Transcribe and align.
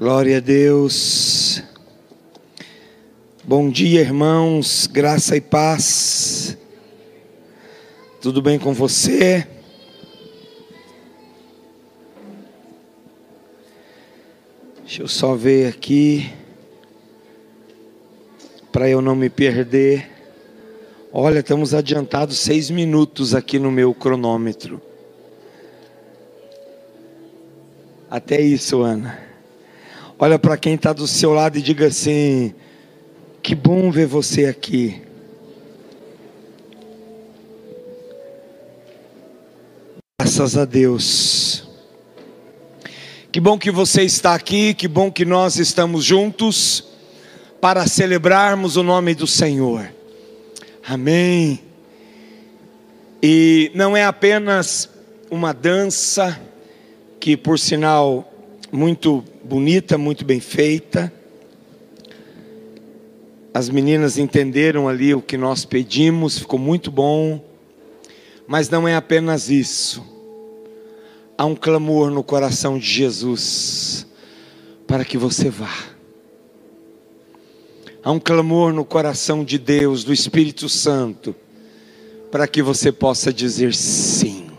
Glória 0.00 0.38
a 0.38 0.40
Deus. 0.40 1.62
Bom 3.44 3.68
dia, 3.68 4.00
irmãos. 4.00 4.86
Graça 4.86 5.36
e 5.36 5.42
paz. 5.42 6.56
Tudo 8.18 8.40
bem 8.40 8.58
com 8.58 8.72
você? 8.72 9.46
Deixa 14.78 15.02
eu 15.02 15.06
só 15.06 15.34
ver 15.34 15.68
aqui 15.68 16.32
para 18.72 18.88
eu 18.88 19.02
não 19.02 19.14
me 19.14 19.28
perder. 19.28 20.10
Olha, 21.12 21.40
estamos 21.40 21.74
adiantados 21.74 22.38
seis 22.38 22.70
minutos 22.70 23.34
aqui 23.34 23.58
no 23.58 23.70
meu 23.70 23.92
cronômetro. 23.92 24.80
Até 28.08 28.40
isso, 28.40 28.80
Ana. 28.80 29.29
Olha 30.22 30.38
para 30.38 30.58
quem 30.58 30.74
está 30.74 30.92
do 30.92 31.06
seu 31.06 31.32
lado 31.32 31.56
e 31.56 31.62
diga 31.62 31.86
assim: 31.86 32.54
que 33.42 33.54
bom 33.54 33.90
ver 33.90 34.06
você 34.06 34.44
aqui. 34.44 35.00
Graças 40.20 40.58
a 40.58 40.66
Deus. 40.66 41.66
Que 43.32 43.40
bom 43.40 43.58
que 43.58 43.70
você 43.70 44.02
está 44.02 44.34
aqui, 44.34 44.74
que 44.74 44.86
bom 44.86 45.10
que 45.10 45.24
nós 45.24 45.56
estamos 45.56 46.04
juntos 46.04 46.84
para 47.58 47.86
celebrarmos 47.86 48.76
o 48.76 48.82
nome 48.82 49.14
do 49.14 49.26
Senhor. 49.26 49.90
Amém. 50.86 51.62
E 53.22 53.72
não 53.74 53.96
é 53.96 54.04
apenas 54.04 54.86
uma 55.30 55.54
dança, 55.54 56.38
que 57.18 57.38
por 57.38 57.58
sinal 57.58 58.29
muito 58.72 59.24
bonita, 59.44 59.98
muito 59.98 60.24
bem 60.24 60.40
feita. 60.40 61.12
As 63.52 63.68
meninas 63.68 64.16
entenderam 64.16 64.88
ali 64.88 65.12
o 65.14 65.20
que 65.20 65.36
nós 65.36 65.64
pedimos, 65.64 66.38
ficou 66.38 66.58
muito 66.58 66.90
bom. 66.90 67.44
Mas 68.46 68.68
não 68.68 68.86
é 68.86 68.94
apenas 68.94 69.50
isso. 69.50 70.04
Há 71.36 71.44
um 71.44 71.54
clamor 71.54 72.10
no 72.10 72.22
coração 72.22 72.78
de 72.78 72.86
Jesus 72.86 74.06
para 74.86 75.04
que 75.04 75.16
você 75.16 75.48
vá. 75.48 75.72
Há 78.02 78.10
um 78.10 78.20
clamor 78.20 78.72
no 78.72 78.84
coração 78.84 79.44
de 79.44 79.58
Deus, 79.58 80.04
do 80.04 80.12
Espírito 80.12 80.68
Santo, 80.68 81.34
para 82.30 82.46
que 82.46 82.62
você 82.62 82.90
possa 82.90 83.32
dizer 83.32 83.74
sim. 83.74 84.49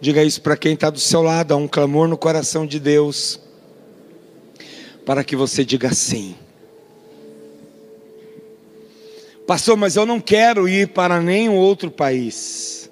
Diga 0.00 0.22
isso 0.22 0.40
para 0.40 0.56
quem 0.56 0.74
está 0.74 0.90
do 0.90 1.00
seu 1.00 1.22
lado, 1.22 1.52
há 1.52 1.56
um 1.56 1.66
clamor 1.66 2.06
no 2.06 2.16
coração 2.16 2.64
de 2.64 2.78
Deus, 2.78 3.40
para 5.04 5.24
que 5.24 5.34
você 5.34 5.64
diga 5.64 5.92
sim. 5.92 6.36
Pastor, 9.44 9.76
mas 9.76 9.96
eu 9.96 10.06
não 10.06 10.20
quero 10.20 10.68
ir 10.68 10.88
para 10.88 11.20
nenhum 11.20 11.56
outro 11.56 11.90
país. 11.90 12.88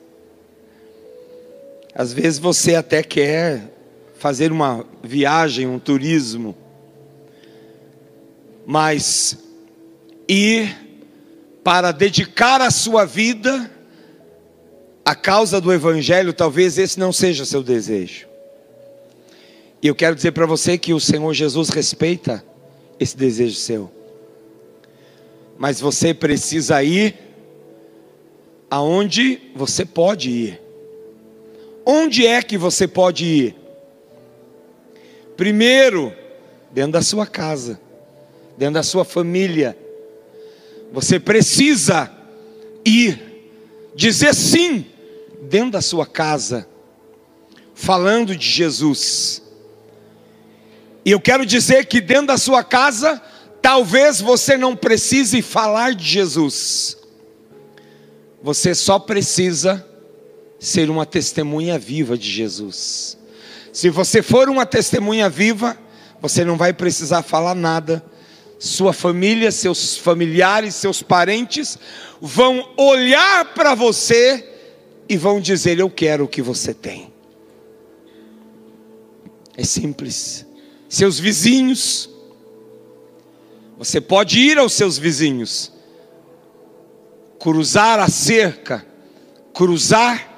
Às 1.95 2.13
vezes 2.13 2.39
você 2.39 2.75
até 2.75 3.03
quer 3.03 3.70
fazer 4.19 4.51
uma 4.51 4.85
viagem, 5.03 5.67
um 5.67 5.79
turismo, 5.79 6.57
mas 8.67 9.39
ir 10.27 10.77
para 11.63 11.93
dedicar 11.93 12.61
a 12.61 12.70
sua 12.70 13.05
vida 13.05 13.70
a 15.07 15.15
causa 15.15 15.61
do 15.61 15.73
Evangelho, 15.73 16.33
talvez 16.33 16.79
esse 16.79 16.99
não 16.99 17.12
seja 17.12 17.45
seu 17.45 17.62
desejo. 17.62 18.27
E 19.81 19.87
eu 19.87 19.95
quero 19.95 20.17
dizer 20.17 20.33
para 20.33 20.47
você 20.47 20.77
que 20.77 20.93
o 20.93 20.98
Senhor 20.98 21.33
Jesus 21.33 21.69
respeita 21.69 22.45
esse 22.98 23.17
desejo 23.17 23.55
seu. 23.55 23.89
Mas 25.57 25.81
você 25.81 26.13
precisa 26.13 26.83
ir 26.83 27.15
aonde 28.69 29.41
você 29.55 29.85
pode 29.85 30.29
ir. 30.29 30.61
Onde 31.85 32.27
é 32.27 32.42
que 32.42 32.59
você 32.59 32.89
pode 32.89 33.25
ir? 33.25 33.57
Primeiro, 35.36 36.13
dentro 36.73 36.91
da 36.91 37.03
sua 37.03 37.29
casa, 37.29 37.80
dentro 38.59 38.75
da 38.75 38.83
sua 38.83 39.05
família. 39.05 39.79
Você 40.92 41.20
precisa 41.20 42.11
ir, 42.85 43.23
dizer 43.95 44.35
sim 44.35 44.95
dentro 45.46 45.73
da 45.73 45.80
sua 45.80 46.07
casa, 46.07 46.68
falando 47.74 48.36
de 48.36 48.48
Jesus. 48.48 49.42
E 51.05 51.11
eu 51.11 51.20
quero 51.20 51.46
dizer 51.46 51.86
que 51.86 52.01
dentro 52.01 52.27
da 52.27 52.39
sua 52.39 52.64
casa, 52.64 53.23
talvez 53.62 54.20
você 54.20 54.56
não 54.56 54.74
precise 54.74 55.40
falar 55.40 55.95
de 55.95 56.05
Jesus, 56.05 56.96
você 58.42 58.74
só 58.74 58.98
precisa 58.98 59.86
ser 60.58 60.90
uma 60.90 61.06
testemunha 61.06 61.79
viva 61.79 62.18
de 62.18 62.30
Jesus. 62.30 63.17
Se 63.73 63.90
você 63.90 64.23
for 64.23 64.48
uma 64.48 64.67
testemunha 64.67 65.29
viva, 65.29 65.77
você 66.20 66.45
não 66.45 66.56
vai 66.56 66.73
precisar 66.73 67.23
falar 67.23 67.55
nada. 67.55 68.02
Sua 68.58 68.92
família, 68.92 69.52
seus 69.52 69.98
familiares, 69.98 70.74
seus 70.74 71.02
parentes 71.02 71.79
vão 72.20 72.73
olhar 72.77 73.52
para 73.52 73.74
você 73.74 74.55
e 75.08 75.17
vão 75.17 75.40
dizer: 75.40 75.78
Eu 75.78 75.90
quero 75.90 76.24
o 76.24 76.28
que 76.28 76.42
você 76.42 76.74
tem. 76.74 77.12
É 79.56 79.64
simples. 79.64 80.46
Seus 80.89 81.18
vizinhos, 81.18 82.08
você 83.78 84.00
pode 84.00 84.39
ir 84.39 84.58
aos 84.58 84.72
seus 84.72 84.98
vizinhos, 84.98 85.72
cruzar 87.39 87.98
a 87.98 88.08
cerca, 88.08 88.86
cruzar 89.52 90.34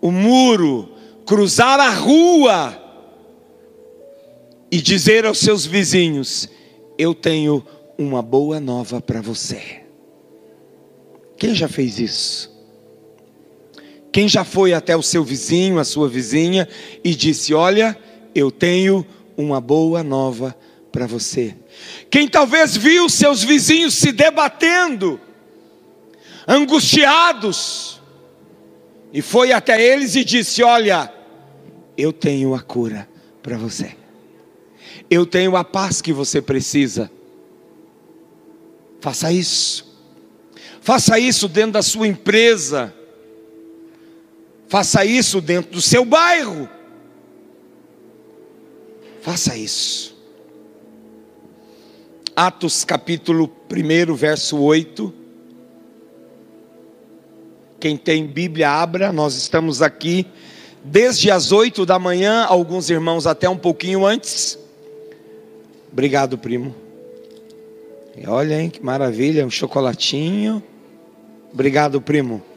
o 0.00 0.10
muro, 0.10 0.94
cruzar 1.26 1.80
a 1.80 1.90
rua 1.90 2.76
e 4.70 4.80
dizer 4.80 5.26
aos 5.26 5.38
seus 5.38 5.66
vizinhos: 5.66 6.48
Eu 6.96 7.14
tenho 7.14 7.64
uma 7.98 8.22
boa 8.22 8.60
nova 8.60 9.00
para 9.00 9.20
você. 9.20 9.80
Quem 11.36 11.54
já 11.54 11.68
fez 11.68 11.98
isso? 11.98 12.59
Quem 14.12 14.28
já 14.28 14.44
foi 14.44 14.72
até 14.72 14.96
o 14.96 15.02
seu 15.02 15.22
vizinho, 15.22 15.78
a 15.78 15.84
sua 15.84 16.08
vizinha, 16.08 16.68
e 17.04 17.14
disse: 17.14 17.54
Olha, 17.54 17.96
eu 18.34 18.50
tenho 18.50 19.06
uma 19.36 19.60
boa 19.60 20.02
nova 20.02 20.56
para 20.90 21.06
você. 21.06 21.54
Quem 22.10 22.26
talvez 22.26 22.76
viu 22.76 23.08
seus 23.08 23.42
vizinhos 23.42 23.94
se 23.94 24.10
debatendo, 24.10 25.20
angustiados, 26.46 28.00
e 29.12 29.22
foi 29.22 29.52
até 29.52 29.80
eles 29.80 30.16
e 30.16 30.24
disse: 30.24 30.62
Olha, 30.62 31.12
eu 31.96 32.12
tenho 32.12 32.54
a 32.54 32.60
cura 32.60 33.08
para 33.40 33.56
você, 33.56 33.94
eu 35.08 35.24
tenho 35.24 35.56
a 35.56 35.62
paz 35.62 36.02
que 36.02 36.12
você 36.12 36.42
precisa. 36.42 37.10
Faça 39.00 39.32
isso, 39.32 39.96
faça 40.80 41.18
isso 41.18 41.48
dentro 41.48 41.72
da 41.72 41.82
sua 41.82 42.08
empresa 42.08 42.92
Faça 44.70 45.04
isso 45.04 45.40
dentro 45.40 45.72
do 45.72 45.82
seu 45.82 46.04
bairro. 46.04 46.68
Faça 49.20 49.56
isso. 49.56 50.16
Atos 52.36 52.84
capítulo 52.84 53.50
1, 53.68 54.14
verso 54.14 54.56
8. 54.60 55.12
Quem 57.80 57.96
tem 57.96 58.24
Bíblia, 58.24 58.70
abra. 58.70 59.12
Nós 59.12 59.34
estamos 59.34 59.82
aqui 59.82 60.24
desde 60.84 61.32
as 61.32 61.50
8 61.50 61.84
da 61.84 61.98
manhã, 61.98 62.44
alguns 62.44 62.90
irmãos 62.90 63.26
até 63.26 63.48
um 63.48 63.56
pouquinho 63.56 64.06
antes. 64.06 64.56
Obrigado, 65.92 66.38
primo. 66.38 66.76
E 68.16 68.24
olha, 68.24 68.62
hein, 68.62 68.70
que 68.70 68.80
maravilha, 68.80 69.44
um 69.44 69.50
chocolatinho. 69.50 70.62
Obrigado, 71.52 72.00
primo. 72.00 72.49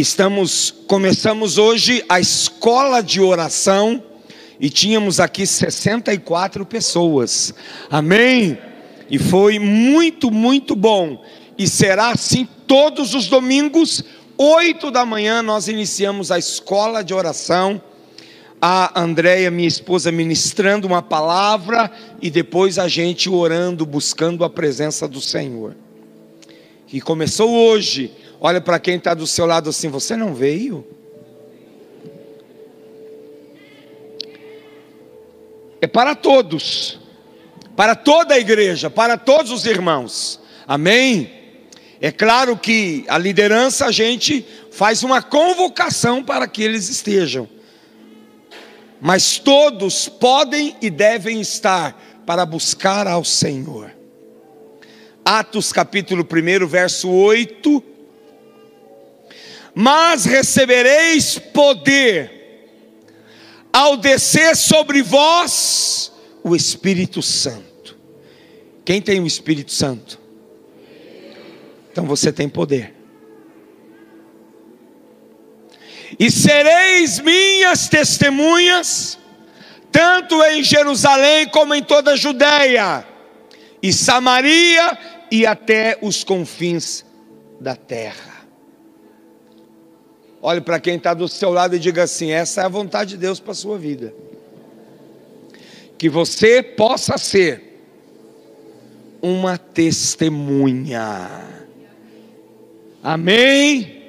Estamos 0.00 0.72
começamos 0.86 1.58
hoje 1.58 2.04
a 2.08 2.20
escola 2.20 3.02
de 3.02 3.20
oração 3.20 4.00
e 4.60 4.70
tínhamos 4.70 5.18
aqui 5.18 5.44
64 5.44 6.64
pessoas. 6.64 7.52
Amém? 7.90 8.56
E 9.10 9.18
foi 9.18 9.58
muito, 9.58 10.30
muito 10.30 10.76
bom. 10.76 11.20
E 11.58 11.66
será 11.66 12.10
assim 12.10 12.46
todos 12.64 13.12
os 13.12 13.26
domingos, 13.26 14.04
oito 14.36 14.92
da 14.92 15.04
manhã, 15.04 15.42
nós 15.42 15.66
iniciamos 15.66 16.30
a 16.30 16.38
escola 16.38 17.02
de 17.02 17.12
oração. 17.12 17.82
A 18.62 19.00
Andréia, 19.00 19.50
minha 19.50 19.66
esposa, 19.66 20.12
ministrando 20.12 20.86
uma 20.86 21.02
palavra 21.02 21.90
e 22.22 22.30
depois 22.30 22.78
a 22.78 22.86
gente 22.86 23.28
orando, 23.28 23.84
buscando 23.84 24.44
a 24.44 24.50
presença 24.50 25.08
do 25.08 25.20
Senhor. 25.20 25.74
E 26.92 27.00
começou 27.00 27.50
hoje 27.50 28.12
Olha 28.40 28.60
para 28.60 28.78
quem 28.78 28.96
está 28.96 29.14
do 29.14 29.26
seu 29.26 29.46
lado 29.46 29.70
assim: 29.70 29.88
você 29.88 30.16
não 30.16 30.34
veio? 30.34 30.86
É 35.80 35.86
para 35.86 36.14
todos, 36.14 36.98
para 37.76 37.94
toda 37.94 38.34
a 38.34 38.38
igreja, 38.38 38.90
para 38.90 39.16
todos 39.16 39.50
os 39.50 39.64
irmãos. 39.64 40.40
Amém? 40.66 41.38
É 42.00 42.12
claro 42.12 42.56
que 42.56 43.04
a 43.08 43.18
liderança 43.18 43.86
a 43.86 43.92
gente 43.92 44.46
faz 44.70 45.02
uma 45.02 45.20
convocação 45.22 46.22
para 46.22 46.46
que 46.46 46.62
eles 46.62 46.88
estejam. 46.88 47.48
Mas 49.00 49.38
todos 49.38 50.08
podem 50.08 50.76
e 50.80 50.90
devem 50.90 51.40
estar 51.40 52.22
para 52.26 52.44
buscar 52.44 53.06
ao 53.06 53.24
Senhor. 53.24 53.92
Atos 55.24 55.72
capítulo 55.72 56.24
1, 56.24 56.66
verso 56.66 57.08
8. 57.08 57.97
Mas 59.80 60.24
recebereis 60.24 61.38
poder 61.38 62.32
ao 63.72 63.96
descer 63.96 64.56
sobre 64.56 65.04
vós 65.04 66.10
o 66.42 66.56
Espírito 66.56 67.22
Santo. 67.22 67.96
Quem 68.84 69.00
tem 69.00 69.20
o 69.20 69.26
Espírito 69.26 69.70
Santo? 69.70 70.18
Então 71.92 72.04
você 72.06 72.32
tem 72.32 72.48
poder. 72.48 72.92
E 76.18 76.28
sereis 76.28 77.20
minhas 77.20 77.88
testemunhas, 77.88 79.16
tanto 79.92 80.42
em 80.42 80.64
Jerusalém 80.64 81.46
como 81.46 81.72
em 81.72 81.84
toda 81.84 82.14
a 82.14 82.16
Judéia, 82.16 83.06
e 83.80 83.92
Samaria 83.92 84.98
e 85.30 85.46
até 85.46 85.96
os 86.02 86.24
confins 86.24 87.04
da 87.60 87.76
terra. 87.76 88.27
Olhe 90.40 90.60
para 90.60 90.78
quem 90.78 90.96
está 90.96 91.14
do 91.14 91.28
seu 91.28 91.50
lado 91.50 91.76
e 91.76 91.78
diga 91.78 92.04
assim: 92.04 92.30
essa 92.30 92.62
é 92.62 92.64
a 92.64 92.68
vontade 92.68 93.10
de 93.10 93.16
Deus 93.16 93.40
para 93.40 93.52
a 93.52 93.54
sua 93.54 93.78
vida. 93.78 94.14
Que 95.96 96.08
você 96.08 96.62
possa 96.62 97.18
ser 97.18 97.64
uma 99.20 99.58
testemunha 99.58 101.48
Amém? 103.02 104.02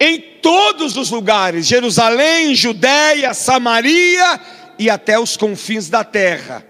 Em 0.00 0.20
todos 0.42 0.96
os 0.96 1.10
lugares, 1.10 1.66
Jerusalém, 1.66 2.54
Judéia, 2.54 3.32
Samaria 3.32 4.40
e 4.78 4.90
até 4.90 5.18
os 5.18 5.36
confins 5.36 5.88
da 5.88 6.02
terra. 6.02 6.66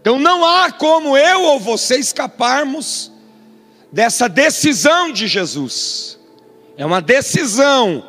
Então 0.00 0.18
não 0.18 0.44
há 0.44 0.70
como 0.70 1.16
eu 1.16 1.42
ou 1.42 1.60
você 1.60 1.96
escaparmos 1.96 3.10
dessa 3.90 4.28
decisão 4.28 5.12
de 5.12 5.26
Jesus. 5.26 6.17
É 6.78 6.86
uma 6.86 7.02
decisão. 7.02 8.04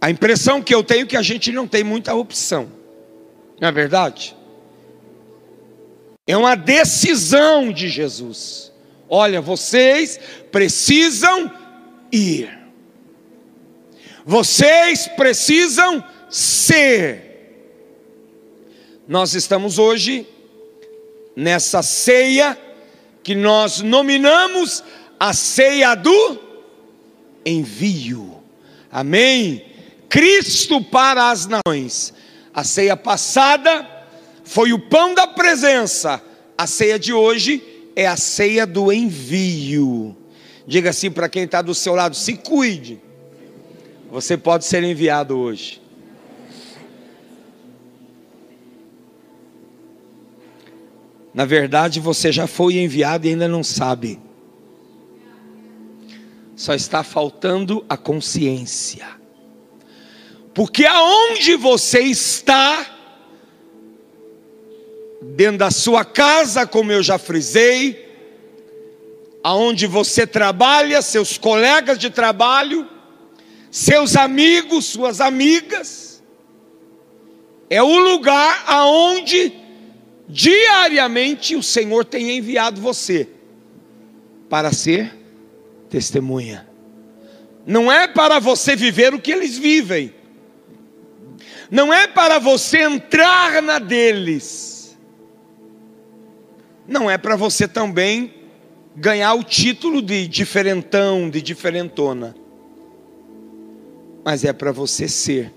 A 0.00 0.10
impressão 0.10 0.60
que 0.60 0.74
eu 0.74 0.82
tenho 0.82 1.04
é 1.04 1.06
que 1.06 1.16
a 1.16 1.22
gente 1.22 1.52
não 1.52 1.68
tem 1.68 1.84
muita 1.84 2.12
opção. 2.12 2.68
Não 3.60 3.68
é 3.68 3.72
verdade? 3.72 4.36
É 6.26 6.36
uma 6.36 6.56
decisão 6.56 7.72
de 7.72 7.88
Jesus. 7.88 8.72
Olha, 9.08 9.40
vocês 9.40 10.18
precisam 10.50 11.52
ir. 12.10 12.58
Vocês 14.26 15.06
precisam 15.06 16.04
ser. 16.28 17.28
Nós 19.06 19.34
estamos 19.34 19.78
hoje 19.78 20.26
nessa 21.36 21.80
ceia 21.80 22.58
que 23.28 23.34
nós 23.34 23.82
nominamos 23.82 24.82
a 25.20 25.34
ceia 25.34 25.94
do 25.94 26.40
envio. 27.44 28.42
Amém? 28.90 29.66
Cristo 30.08 30.82
para 30.82 31.28
as 31.28 31.46
nações. 31.46 32.14
A 32.54 32.64
ceia 32.64 32.96
passada 32.96 33.86
foi 34.44 34.72
o 34.72 34.78
pão 34.78 35.12
da 35.12 35.26
presença. 35.26 36.22
A 36.56 36.66
ceia 36.66 36.98
de 36.98 37.12
hoje 37.12 37.62
é 37.94 38.06
a 38.06 38.16
ceia 38.16 38.66
do 38.66 38.90
envio. 38.90 40.16
Diga 40.66 40.88
assim 40.88 41.10
para 41.10 41.28
quem 41.28 41.42
está 41.42 41.60
do 41.60 41.74
seu 41.74 41.94
lado: 41.94 42.16
se 42.16 42.34
cuide. 42.34 42.98
Você 44.10 44.38
pode 44.38 44.64
ser 44.64 44.82
enviado 44.82 45.36
hoje. 45.36 45.82
Na 51.38 51.44
verdade, 51.44 52.00
você 52.00 52.32
já 52.32 52.48
foi 52.48 52.78
enviado 52.78 53.24
e 53.24 53.30
ainda 53.30 53.46
não 53.46 53.62
sabe. 53.62 54.18
Só 56.56 56.74
está 56.74 57.04
faltando 57.04 57.84
a 57.88 57.96
consciência. 57.96 59.06
Porque 60.52 60.84
aonde 60.84 61.54
você 61.54 62.00
está, 62.00 62.84
dentro 65.36 65.58
da 65.58 65.70
sua 65.70 66.04
casa, 66.04 66.66
como 66.66 66.90
eu 66.90 67.04
já 67.04 67.18
frisei, 67.18 68.04
aonde 69.40 69.86
você 69.86 70.26
trabalha, 70.26 71.00
seus 71.02 71.38
colegas 71.38 72.00
de 72.00 72.10
trabalho, 72.10 72.84
seus 73.70 74.16
amigos, 74.16 74.86
suas 74.86 75.20
amigas, 75.20 76.20
é 77.70 77.80
o 77.80 77.96
lugar 77.96 78.64
aonde 78.66 79.67
diariamente 80.28 81.56
o 81.56 81.62
Senhor 81.62 82.04
tem 82.04 82.36
enviado 82.36 82.80
você 82.80 83.28
para 84.48 84.72
ser 84.72 85.16
testemunha. 85.88 86.68
Não 87.66 87.90
é 87.90 88.06
para 88.08 88.38
você 88.38 88.76
viver 88.76 89.14
o 89.14 89.20
que 89.20 89.32
eles 89.32 89.58
vivem. 89.58 90.14
Não 91.70 91.92
é 91.92 92.06
para 92.06 92.38
você 92.38 92.82
entrar 92.82 93.62
na 93.62 93.78
deles 93.78 94.68
não 96.88 97.10
é 97.10 97.18
para 97.18 97.36
você 97.36 97.68
também 97.68 98.32
ganhar 98.96 99.34
o 99.34 99.44
título 99.44 100.00
de 100.00 100.26
diferentão, 100.26 101.28
de 101.28 101.42
diferentona, 101.42 102.34
mas 104.24 104.42
é 104.42 104.52
para 104.54 104.72
você 104.72 105.06
ser 105.06 105.52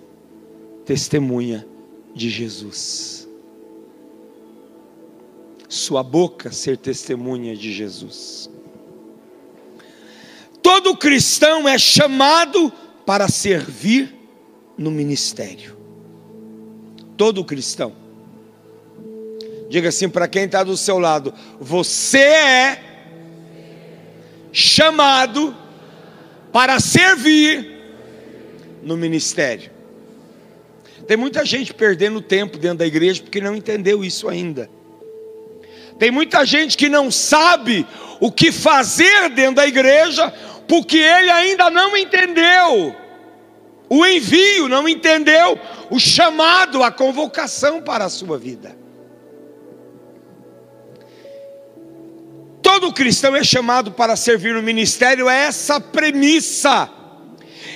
testemunha 0.86 1.66
de 2.14 2.30
Jesus. 2.30 3.30
Sua 5.72 6.04
boca 6.04 6.52
ser 6.52 6.76
testemunha 6.76 7.56
de 7.56 7.72
Jesus. 7.72 8.50
Todo 10.62 10.98
cristão 10.98 11.66
é 11.66 11.78
chamado 11.78 12.74
para 13.06 13.30
servir 13.30 14.14
no 14.78 14.92
ministério. 14.92 15.78
Todo 17.16 17.46
cristão. 17.46 17.96
Diga 19.70 19.88
assim 19.88 20.10
para 20.10 20.28
quem 20.28 20.44
está 20.44 20.62
do 20.62 20.76
seu 20.76 21.00
lado: 21.00 21.34
você 21.58 22.18
é 22.20 22.84
chamado 24.52 25.56
para 26.52 26.82
servir 26.82 27.80
no 28.84 28.98
ministério. 28.98 29.72
Tem 31.08 31.16
muita 31.16 31.46
gente 31.46 31.74
perdendo 31.74 32.20
tempo 32.20 32.58
dentro 32.58 32.80
da 32.80 32.86
igreja 32.86 33.24
porque 33.24 33.40
não 33.40 33.56
entendeu 33.56 34.04
isso 34.04 34.28
ainda. 34.28 34.70
Tem 36.02 36.10
muita 36.10 36.44
gente 36.48 36.76
que 36.76 36.90
não 36.90 37.12
sabe 37.12 37.86
o 38.20 38.32
que 38.32 38.52
fazer 38.52 39.30
dentro 39.30 39.58
da 39.58 39.68
igreja 39.68 40.34
porque 40.68 40.98
ele 40.98 41.30
ainda 41.30 41.70
não 41.70 41.96
entendeu 41.96 42.96
o 43.88 44.04
envio, 44.04 44.68
não 44.68 44.90
entendeu 44.90 45.60
o 45.92 46.00
chamado, 46.00 46.82
a 46.82 46.90
convocação 46.90 47.84
para 47.84 48.06
a 48.06 48.10
sua 48.10 48.36
vida. 48.40 48.76
todo 52.64 52.92
cristão 52.92 53.36
é 53.36 53.44
chamado 53.44 53.92
para 53.92 54.16
servir 54.16 54.56
no 54.56 54.64
ministério, 54.64 55.30
é 55.30 55.44
essa 55.44 55.80
premissa, 55.80 56.90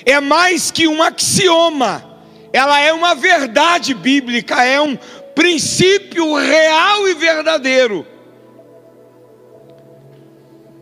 é 0.03 0.20
mais 0.20 0.72
que 0.72 0.88
um 0.88 1.03
axioma, 1.03 2.20
ela 2.51 2.79
é 2.79 2.91
uma 2.91 3.13
verdade 3.13 3.94
bíblica, 3.94 4.63
é 4.63 4.82
um 4.82 4.98
princípio 5.36 6.34
real 6.34 7.08
e 7.08 7.13
verdadeiro. 7.13 8.14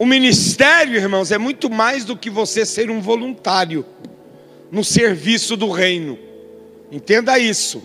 O 0.03 0.05
ministério, 0.05 0.97
irmãos, 0.97 1.31
é 1.31 1.37
muito 1.37 1.69
mais 1.69 2.03
do 2.03 2.17
que 2.17 2.29
você 2.29 2.65
ser 2.65 2.91
um 2.91 2.99
voluntário 2.99 3.85
no 4.69 4.83
serviço 4.83 5.55
do 5.55 5.71
reino. 5.71 6.19
Entenda 6.91 7.39
isso. 7.39 7.81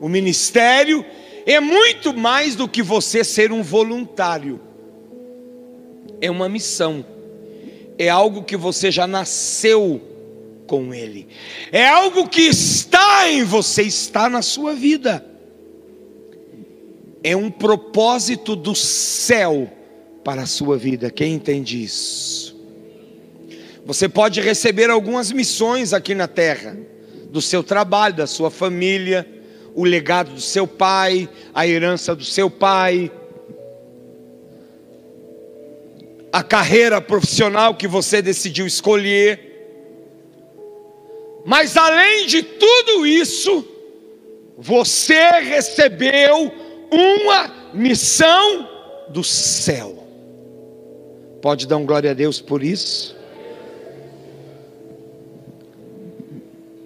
O 0.00 0.08
ministério 0.08 1.04
é 1.44 1.60
muito 1.60 2.14
mais 2.14 2.56
do 2.56 2.66
que 2.66 2.82
você 2.82 3.22
ser 3.22 3.52
um 3.52 3.62
voluntário. 3.62 4.62
É 6.22 6.30
uma 6.30 6.48
missão, 6.48 7.04
é 7.98 8.08
algo 8.08 8.44
que 8.44 8.56
você 8.56 8.90
já 8.90 9.06
nasceu 9.06 10.00
com 10.66 10.94
Ele, 10.94 11.28
é 11.70 11.86
algo 11.86 12.30
que 12.30 12.44
está 12.48 13.28
em 13.28 13.44
você, 13.44 13.82
está 13.82 14.26
na 14.26 14.40
sua 14.40 14.72
vida, 14.72 15.22
é 17.22 17.36
um 17.36 17.50
propósito 17.50 18.56
do 18.56 18.74
céu 18.74 19.70
para 20.24 20.42
a 20.42 20.46
sua 20.46 20.76
vida. 20.76 21.10
Quem 21.10 21.34
entende 21.34 21.82
isso? 21.82 22.56
Você 23.84 24.08
pode 24.08 24.40
receber 24.40 24.90
algumas 24.90 25.32
missões 25.32 25.92
aqui 25.92 26.14
na 26.14 26.28
terra, 26.28 26.76
do 27.30 27.42
seu 27.42 27.62
trabalho, 27.62 28.14
da 28.14 28.26
sua 28.26 28.50
família, 28.50 29.26
o 29.74 29.84
legado 29.84 30.32
do 30.32 30.40
seu 30.40 30.66
pai, 30.66 31.28
a 31.54 31.66
herança 31.66 32.14
do 32.14 32.24
seu 32.24 32.48
pai, 32.48 33.10
a 36.32 36.42
carreira 36.42 37.00
profissional 37.00 37.74
que 37.74 37.88
você 37.88 38.22
decidiu 38.22 38.66
escolher. 38.66 39.50
Mas 41.44 41.76
além 41.76 42.26
de 42.26 42.42
tudo 42.42 43.04
isso, 43.04 43.66
você 44.56 45.30
recebeu 45.40 46.52
uma 46.90 47.72
missão 47.74 48.68
do 49.08 49.24
céu. 49.24 50.01
Pode 51.42 51.66
dar 51.66 51.76
um 51.76 51.84
glória 51.84 52.12
a 52.12 52.14
Deus 52.14 52.40
por 52.40 52.62
isso? 52.62 53.16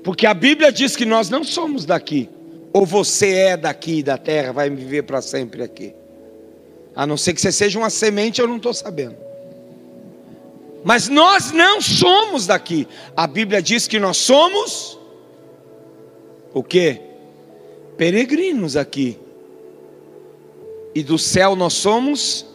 Porque 0.02 0.26
a 0.26 0.32
Bíblia 0.32 0.72
diz 0.72 0.96
que 0.96 1.04
nós 1.04 1.28
não 1.28 1.44
somos 1.44 1.84
daqui. 1.84 2.30
Ou 2.72 2.86
você 2.86 3.34
é 3.34 3.56
daqui 3.56 4.02
da 4.02 4.16
terra, 4.16 4.52
vai 4.52 4.70
viver 4.70 5.02
para 5.02 5.20
sempre 5.20 5.62
aqui. 5.62 5.94
A 6.94 7.06
não 7.06 7.18
ser 7.18 7.34
que 7.34 7.40
você 7.40 7.52
seja 7.52 7.78
uma 7.78 7.90
semente, 7.90 8.40
eu 8.40 8.48
não 8.48 8.56
estou 8.56 8.72
sabendo. 8.72 9.16
Mas 10.82 11.08
nós 11.08 11.52
não 11.52 11.80
somos 11.80 12.46
daqui. 12.46 12.88
A 13.14 13.26
Bíblia 13.26 13.60
diz 13.60 13.86
que 13.86 13.98
nós 13.98 14.16
somos 14.16 14.98
o 16.54 16.62
que? 16.62 17.02
Peregrinos 17.98 18.74
aqui. 18.74 19.18
E 20.94 21.02
do 21.02 21.18
céu 21.18 21.54
nós 21.54 21.74
somos. 21.74 22.46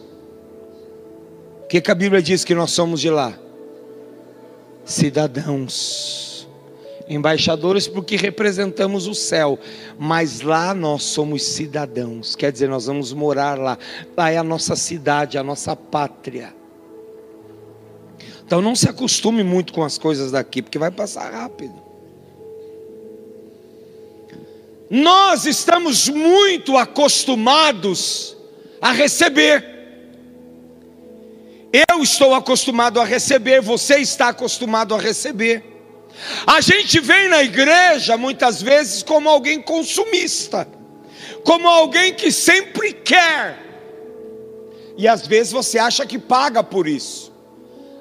Que, 1.72 1.80
que 1.80 1.90
a 1.90 1.94
Bíblia 1.94 2.20
diz 2.20 2.44
que 2.44 2.54
nós 2.54 2.70
somos 2.70 3.00
de 3.00 3.08
lá? 3.08 3.32
Cidadãos. 4.84 6.46
Embaixadores 7.08 7.88
porque 7.88 8.14
representamos 8.14 9.06
o 9.06 9.14
céu, 9.14 9.58
mas 9.98 10.42
lá 10.42 10.74
nós 10.74 11.02
somos 11.02 11.42
cidadãos, 11.42 12.36
quer 12.36 12.52
dizer, 12.52 12.68
nós 12.68 12.84
vamos 12.84 13.14
morar 13.14 13.58
lá, 13.58 13.78
lá 14.14 14.30
é 14.30 14.36
a 14.36 14.42
nossa 14.42 14.76
cidade, 14.76 15.38
a 15.38 15.42
nossa 15.42 15.74
pátria. 15.74 16.54
Então 18.44 18.60
não 18.60 18.76
se 18.76 18.86
acostume 18.86 19.42
muito 19.42 19.72
com 19.72 19.82
as 19.82 19.96
coisas 19.96 20.30
daqui, 20.30 20.60
porque 20.60 20.78
vai 20.78 20.90
passar 20.90 21.32
rápido. 21.32 21.80
Nós 24.90 25.46
estamos 25.46 26.06
muito 26.06 26.76
acostumados 26.76 28.36
a 28.78 28.92
receber. 28.92 29.72
Eu 31.72 32.02
estou 32.02 32.34
acostumado 32.34 33.00
a 33.00 33.04
receber, 33.04 33.62
você 33.62 33.96
está 33.96 34.28
acostumado 34.28 34.94
a 34.94 34.98
receber. 34.98 35.64
A 36.46 36.60
gente 36.60 37.00
vem 37.00 37.28
na 37.28 37.42
igreja 37.42 38.16
muitas 38.18 38.60
vezes 38.60 39.02
como 39.02 39.28
alguém 39.28 39.60
consumista, 39.62 40.68
como 41.44 41.66
alguém 41.66 42.12
que 42.12 42.30
sempre 42.30 42.92
quer, 42.92 43.58
e 44.98 45.08
às 45.08 45.26
vezes 45.26 45.52
você 45.52 45.78
acha 45.78 46.04
que 46.04 46.18
paga 46.18 46.62
por 46.62 46.86
isso. 46.86 47.32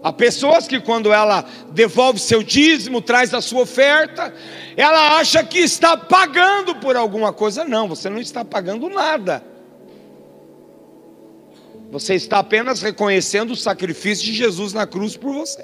Há 0.04 0.12
pessoas 0.12 0.68
que, 0.68 0.80
quando 0.80 1.14
ela 1.14 1.46
devolve 1.70 2.20
seu 2.20 2.42
dízimo, 2.42 3.02
traz 3.02 3.34
a 3.34 3.42
sua 3.42 3.62
oferta, 3.62 4.34
ela 4.76 5.20
acha 5.20 5.44
que 5.44 5.60
está 5.60 5.96
pagando 5.96 6.76
por 6.76 6.96
alguma 6.96 7.32
coisa. 7.32 7.64
Não, 7.64 7.88
você 7.88 8.10
não 8.10 8.20
está 8.20 8.44
pagando 8.44 8.90
nada. 8.90 9.46
Você 11.92 12.16
está 12.16 12.40
apenas 12.40 12.82
reconhecendo 12.82 13.52
o 13.52 13.56
sacrifício 13.56 14.26
de 14.26 14.34
Jesus 14.34 14.74
na 14.74 14.88
cruz 14.88 15.16
por 15.16 15.34
você. 15.34 15.64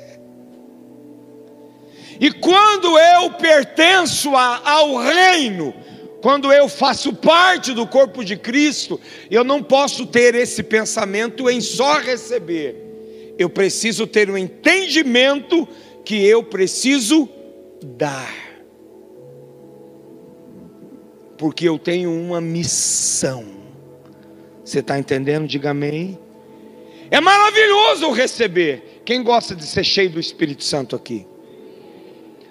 E 2.19 2.31
quando 2.31 2.97
eu 2.99 3.31
pertenço 3.31 4.35
a, 4.35 4.69
ao 4.69 4.97
reino, 4.97 5.73
quando 6.21 6.51
eu 6.51 6.67
faço 6.67 7.13
parte 7.13 7.73
do 7.73 7.87
corpo 7.87 8.23
de 8.25 8.35
Cristo, 8.35 8.99
eu 9.31 9.43
não 9.43 9.63
posso 9.63 10.05
ter 10.05 10.35
esse 10.35 10.61
pensamento 10.61 11.49
em 11.49 11.61
só 11.61 11.99
receber 11.99 12.87
eu 13.37 13.49
preciso 13.49 14.07
ter 14.07 14.29
um 14.29 14.37
entendimento 14.37 15.67
que 16.03 16.25
eu 16.25 16.43
preciso 16.43 17.29
dar. 17.83 18.33
Porque 21.37 21.69
eu 21.69 21.77
tenho 21.77 22.11
uma 22.11 22.41
missão. 22.41 23.56
Você 24.67 24.79
está 24.79 24.99
entendendo? 24.99 25.47
Diga 25.47 25.69
amém. 25.69 26.19
É 27.09 27.21
maravilhoso 27.21 28.11
receber. 28.11 29.01
Quem 29.05 29.23
gosta 29.23 29.55
de 29.55 29.65
ser 29.65 29.85
cheio 29.85 30.09
do 30.09 30.19
Espírito 30.19 30.61
Santo 30.61 30.93
aqui? 30.93 31.25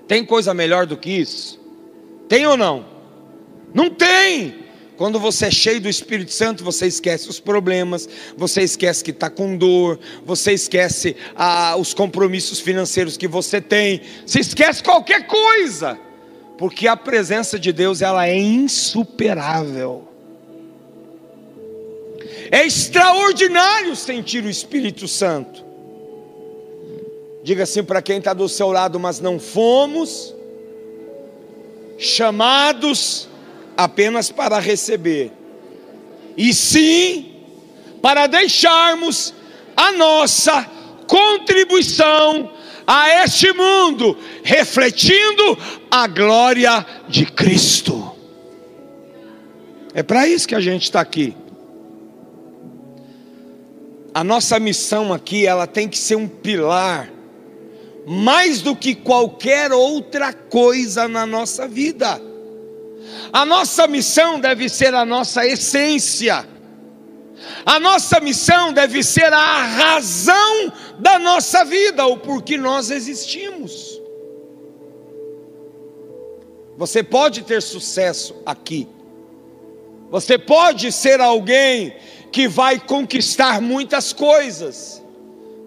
Tem 0.09 0.25
coisa 0.25 0.55
melhor 0.55 0.87
do 0.87 0.97
que 0.97 1.11
isso? 1.11 1.61
Tem 2.27 2.47
ou 2.47 2.57
não? 2.57 2.87
Não 3.75 3.91
tem. 3.91 4.65
Quando 4.97 5.21
você 5.21 5.49
é 5.49 5.51
cheio 5.51 5.79
do 5.79 5.91
Espírito 5.91 6.33
Santo, 6.33 6.65
você 6.65 6.87
esquece 6.87 7.29
os 7.29 7.39
problemas, 7.39 8.09
você 8.35 8.63
esquece 8.63 9.05
que 9.05 9.11
está 9.11 9.29
com 9.29 9.55
dor, 9.55 10.01
você 10.25 10.53
esquece 10.53 11.15
ah, 11.35 11.77
os 11.77 11.93
compromissos 11.93 12.61
financeiros 12.61 13.19
que 13.19 13.29
você 13.29 13.61
tem, 13.61 14.01
você 14.25 14.41
esquece 14.41 14.83
qualquer 14.83 15.27
coisa, 15.27 16.01
porque 16.57 16.89
a 16.89 16.97
presença 16.97 17.59
de 17.59 17.75
Deus 17.75 18.01
ela 18.01 18.27
é 18.27 18.35
insuperável. 18.39 20.06
É 22.51 22.65
extraordinário 22.65 23.95
sentir 23.97 24.45
o 24.45 24.51
Espírito 24.51 25.07
Santo. 25.09 25.65
Diga 27.43 27.63
assim 27.63 27.85
para 27.85 28.03
quem 28.03 28.19
está 28.19 28.35
do 28.35 28.49
seu 28.49 28.71
lado, 28.71 28.99
mas 28.99 29.21
não 29.21 29.39
fomos 29.39 30.35
chamados 31.99 33.29
apenas 33.77 34.31
para 34.31 34.59
receber, 34.59 35.33
e 36.37 36.53
sim 36.53 37.35
para 38.03 38.27
deixarmos 38.27 39.33
a 39.77 39.93
nossa 39.93 40.69
contribuição 41.07 42.51
a 42.87 43.25
este 43.25 43.53
mundo, 43.53 44.17
refletindo 44.43 45.59
a 45.91 46.07
glória 46.07 46.87
de 47.09 47.27
Cristo. 47.27 48.13
É 49.93 50.03
para 50.03 50.27
isso 50.27 50.47
que 50.47 50.55
a 50.55 50.61
gente 50.61 50.85
está 50.85 51.01
aqui. 51.01 51.35
A 54.17 54.25
nossa 54.25 54.59
missão 54.59 55.13
aqui, 55.13 55.47
ela 55.47 55.67
tem 55.67 55.87
que 55.87 55.99
ser 55.99 56.17
um 56.17 56.27
pilar, 56.27 57.13
mais 58.07 58.63
do 58.63 58.75
que 58.75 58.95
qualquer 58.95 59.75
outra 59.75 60.33
coisa 60.33 61.07
na 61.07 61.27
nossa 61.27 61.69
vida. 61.69 62.19
A 63.31 63.45
nossa 63.45 63.87
missão 63.87 64.41
deve 64.41 64.71
ser 64.71 64.95
a 64.95 65.05
nossa 65.05 65.47
essência. 65.47 66.49
A 67.67 67.79
nossa 67.79 68.19
missão 68.19 68.73
deve 68.73 69.03
ser 69.03 69.31
a 69.31 69.63
razão 69.67 70.73
da 70.99 71.19
nossa 71.19 71.63
vida, 71.63 72.07
o 72.07 72.17
porquê 72.17 72.57
nós 72.57 72.91
existimos. 72.91 74.01
Você 76.79 77.03
pode 77.03 77.43
ter 77.43 77.61
sucesso 77.61 78.35
aqui. 78.47 78.89
Você 80.11 80.39
pode 80.39 80.91
ser 80.91 81.21
alguém 81.21 81.95
que 82.37 82.47
vai 82.47 82.79
conquistar 82.79 83.63
muitas 83.63 84.13
coisas. 84.13 85.03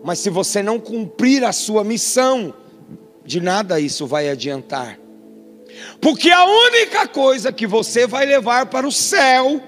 Mas 0.03 0.19
se 0.19 0.29
você 0.29 0.61
não 0.61 0.79
cumprir 0.79 1.43
a 1.43 1.51
sua 1.51 1.83
missão, 1.83 2.53
de 3.25 3.41
nada 3.41 3.79
isso 3.79 4.05
vai 4.05 4.29
adiantar. 4.29 4.99
Porque 5.99 6.29
a 6.29 6.45
única 6.45 7.07
coisa 7.07 7.51
que 7.51 7.65
você 7.65 8.05
vai 8.05 8.23
levar 8.27 8.67
para 8.67 8.87
o 8.87 8.91
céu 8.91 9.59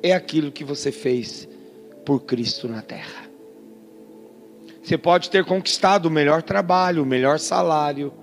é 0.00 0.12
aquilo 0.12 0.52
que 0.52 0.62
você 0.62 0.92
fez 0.92 1.48
por 2.06 2.20
Cristo 2.20 2.68
na 2.68 2.80
terra. 2.80 3.28
Você 4.80 4.96
pode 4.96 5.28
ter 5.28 5.44
conquistado 5.44 6.06
o 6.06 6.10
melhor 6.10 6.40
trabalho, 6.40 7.02
o 7.02 7.06
melhor 7.06 7.40
salário, 7.40 8.14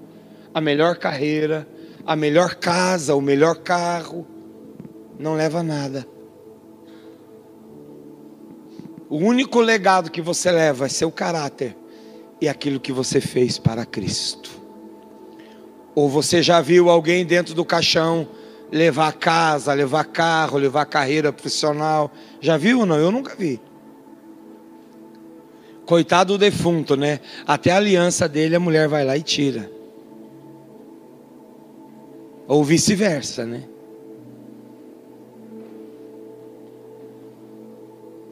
a 0.54 0.62
melhor 0.62 0.96
carreira, 0.96 1.68
a 2.06 2.16
melhor 2.16 2.56
casa, 2.56 3.14
o 3.14 3.20
melhor 3.20 3.58
carro, 3.58 4.26
não 5.20 5.36
leva 5.36 5.62
nada. 5.62 6.08
O 9.12 9.18
único 9.18 9.60
legado 9.60 10.10
que 10.10 10.22
você 10.22 10.50
leva 10.50 10.86
é 10.86 10.88
seu 10.88 11.12
caráter 11.12 11.76
e 12.40 12.48
aquilo 12.48 12.80
que 12.80 12.94
você 12.94 13.20
fez 13.20 13.58
para 13.58 13.86
Cristo. 13.86 14.50
Ou 15.94 16.08
você 16.08 16.42
já 16.42 16.62
viu 16.62 16.90
alguém 16.90 17.26
dentro 17.26 17.54
do 17.54 17.66
caixão 17.66 18.26
levar 18.72 19.12
casa, 19.12 19.74
levar 19.74 20.06
carro, 20.06 20.58
levar 20.58 20.86
carreira 20.86 21.34
profissional? 21.34 22.10
Já 22.40 22.56
viu 22.56 22.80
ou 22.80 22.86
não? 22.86 22.96
Eu 22.96 23.12
nunca 23.12 23.36
vi. 23.36 23.60
Coitado 25.86 26.36
do 26.36 26.40
defunto, 26.40 26.96
né? 26.96 27.20
Até 27.46 27.72
a 27.72 27.76
aliança 27.76 28.30
dele 28.30 28.56
a 28.56 28.62
mulher 28.62 28.88
vai 28.88 29.04
lá 29.04 29.18
e 29.18 29.22
tira. 29.22 29.70
Ou 32.48 32.64
vice-versa, 32.64 33.46
né? 33.46 33.64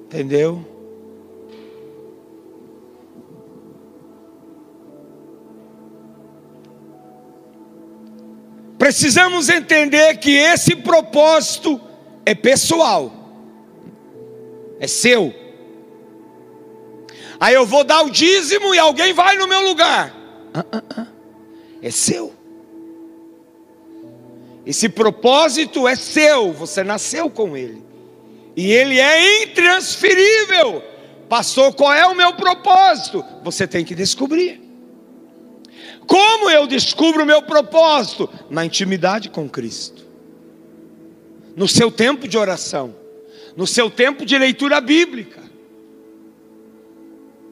Entendeu? 0.09 0.65
Precisamos 8.79 9.49
entender 9.49 10.17
que 10.17 10.31
esse 10.31 10.75
propósito 10.75 11.79
é 12.25 12.33
pessoal, 12.33 13.13
é 14.79 14.87
seu. 14.87 15.31
Aí 17.39 17.53
eu 17.53 17.67
vou 17.67 17.83
dar 17.83 18.01
o 18.01 18.09
dízimo 18.09 18.73
e 18.73 18.79
alguém 18.79 19.13
vai 19.13 19.37
no 19.37 19.47
meu 19.47 19.61
lugar. 19.61 20.11
Ah, 20.55 20.65
ah, 20.71 20.83
ah. 20.97 21.07
É 21.83 21.91
seu. 21.91 22.33
Esse 24.65 24.89
propósito 24.89 25.87
é 25.87 25.95
seu, 25.95 26.51
você 26.51 26.83
nasceu 26.83 27.29
com 27.29 27.55
ele. 27.55 27.88
E 28.59 28.73
ele 28.73 28.99
é 28.99 29.43
intransferível. 29.43 30.83
Pastor, 31.29 31.73
qual 31.73 31.93
é 31.93 32.05
o 32.05 32.13
meu 32.13 32.33
propósito? 32.33 33.23
Você 33.41 33.65
tem 33.65 33.85
que 33.85 33.95
descobrir. 33.95 34.61
Como 36.05 36.49
eu 36.49 36.67
descubro 36.67 37.23
o 37.23 37.25
meu 37.25 37.41
propósito? 37.41 38.29
Na 38.49 38.65
intimidade 38.65 39.29
com 39.29 39.47
Cristo, 39.47 40.05
no 41.55 41.69
seu 41.69 41.89
tempo 41.89 42.27
de 42.27 42.37
oração, 42.37 42.93
no 43.55 43.65
seu 43.65 43.89
tempo 43.89 44.25
de 44.25 44.37
leitura 44.37 44.81
bíblica. 44.81 45.41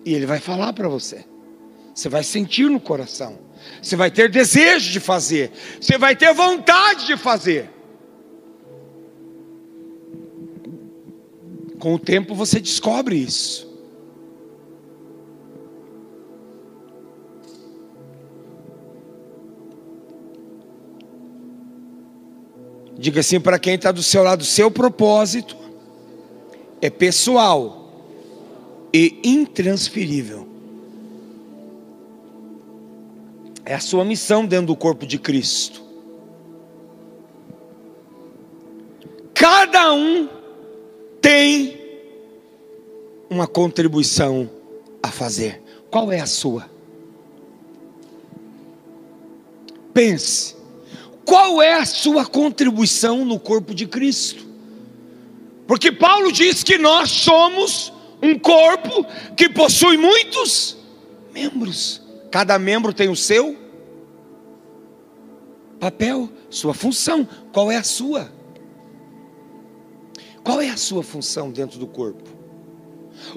E 0.03 0.13
Ele 0.13 0.25
vai 0.25 0.41
falar 0.41 0.73
para 0.73 0.89
você, 0.89 1.23
você 1.95 2.09
vai 2.09 2.21
sentir 2.21 2.69
no 2.69 2.81
coração, 2.81 3.39
você 3.81 3.95
vai 3.95 4.11
ter 4.11 4.29
desejo 4.29 4.91
de 4.91 4.99
fazer, 4.99 5.53
você 5.79 5.97
vai 5.97 6.17
ter 6.17 6.33
vontade 6.33 7.05
de 7.05 7.15
fazer. 7.15 7.76
Com 11.87 11.93
o 11.93 11.99
tempo 11.99 12.35
você 12.35 12.59
descobre 12.59 13.15
isso. 13.15 13.65
Diga 22.97 23.21
assim 23.21 23.39
para 23.39 23.57
quem 23.57 23.75
está 23.75 23.93
do 23.93 24.03
seu 24.03 24.21
lado: 24.21 24.43
seu 24.43 24.69
propósito 24.69 25.55
é 26.81 26.89
pessoal 26.89 28.03
e 28.93 29.21
intransferível. 29.23 30.45
É 33.63 33.75
a 33.75 33.79
sua 33.79 34.03
missão 34.03 34.45
dentro 34.45 34.67
do 34.67 34.75
corpo 34.75 35.07
de 35.07 35.17
Cristo. 35.17 35.81
Cada 39.33 39.93
um 39.93 40.36
tem 41.27 41.77
uma 43.29 43.45
contribuição 43.45 44.49
a 45.03 45.11
fazer. 45.11 45.61
Qual 45.91 46.09
é 46.09 46.21
a 46.21 46.25
sua? 46.25 46.69
Pense. 49.93 50.55
Qual 51.25 51.61
é 51.61 51.73
a 51.73 51.85
sua 51.85 52.25
contribuição 52.25 53.25
no 53.25 53.37
corpo 53.37 53.75
de 53.75 53.85
Cristo? 53.85 54.47
Porque 55.67 55.91
Paulo 55.91 56.31
diz 56.31 56.63
que 56.63 56.77
nós 56.77 57.11
somos 57.11 57.91
um 58.21 58.39
corpo 58.39 59.05
que 59.35 59.49
possui 59.49 59.97
muitos 59.97 60.77
membros. 61.33 62.01
Cada 62.31 62.57
membro 62.57 62.93
tem 62.93 63.09
o 63.09 63.17
seu 63.17 63.53
papel, 65.77 66.29
sua 66.49 66.73
função. 66.73 67.27
Qual 67.51 67.69
é 67.69 67.75
a 67.75 67.83
sua? 67.83 68.36
Qual 70.47 70.61
é 70.61 70.69
a 70.69 70.77
sua 70.77 71.03
função 71.03 71.51
dentro 71.51 71.77
do 71.77 71.85
corpo? 71.85 72.23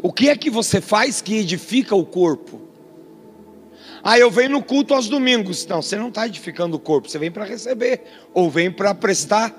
O 0.01 0.13
que 0.13 0.29
é 0.29 0.37
que 0.37 0.49
você 0.49 0.81
faz 0.81 1.21
que 1.21 1.35
edifica 1.35 1.93
o 1.93 2.07
corpo? 2.07 2.63
Ah, 4.01 4.17
eu 4.17 4.31
venho 4.31 4.51
no 4.51 4.63
culto 4.63 4.95
aos 4.95 5.09
domingos. 5.09 5.67
Não, 5.67 5.83
você 5.83 5.97
não 5.97 6.07
está 6.07 6.25
edificando 6.29 6.77
o 6.77 6.79
corpo, 6.79 7.11
você 7.11 7.19
vem 7.19 7.29
para 7.29 7.45
receber, 7.45 8.05
ou 8.33 8.49
vem 8.49 8.71
para 8.71 8.95
prestar 8.95 9.53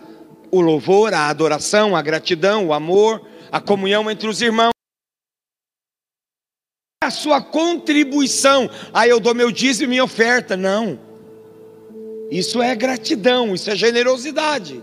o 0.49 0.61
louvor, 0.61 1.13
a 1.13 1.27
adoração, 1.27 1.93
a 1.93 2.01
gratidão, 2.01 2.67
o 2.67 2.73
amor, 2.73 3.21
a 3.51 3.59
comunhão 3.59 4.09
entre 4.09 4.29
os 4.29 4.41
irmãos. 4.41 4.71
A 7.03 7.11
sua 7.11 7.41
contribuição, 7.41 8.69
ah, 8.93 9.05
eu 9.05 9.19
dou 9.19 9.35
meu 9.35 9.51
dízimo 9.51 9.87
e 9.87 9.89
minha 9.89 10.05
oferta. 10.05 10.55
Não, 10.55 10.97
isso 12.31 12.61
é 12.61 12.73
gratidão, 12.77 13.53
isso 13.53 13.69
é 13.69 13.75
generosidade, 13.75 14.81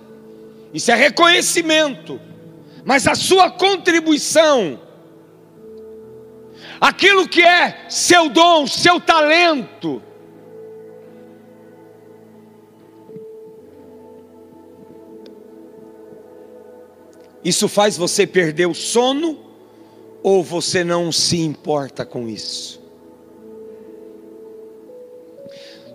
isso 0.75 0.91
é 0.91 0.95
reconhecimento, 0.95 2.28
mas 2.85 3.07
a 3.07 3.15
sua 3.15 3.51
contribuição, 3.51 4.81
aquilo 6.81 7.29
que 7.29 7.43
é 7.43 7.87
seu 7.89 8.29
dom, 8.29 8.67
seu 8.67 9.01
talento. 9.01 10.03
Isso 17.45 17.69
faz 17.69 17.97
você 17.97 18.27
perder 18.27 18.67
o 18.67 18.75
sono 18.75 19.39
ou 20.23 20.43
você 20.43 20.83
não 20.83 21.13
se 21.13 21.39
importa 21.41 22.05
com 22.05 22.29
isso? 22.29 22.79